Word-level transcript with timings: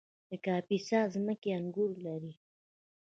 د 0.29 0.31
کاپیسا 0.45 0.99
ځمکې 1.13 1.49
انګور 1.57 1.91
لري 2.05 2.33